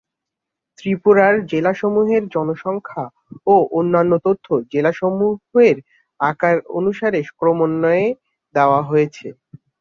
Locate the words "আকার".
6.19-6.57